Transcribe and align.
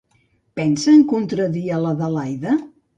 Pensa 0.59 0.95
en 0.95 1.05
contradir 1.13 1.65
a 1.77 1.81
l'Adelaida? 1.87 2.61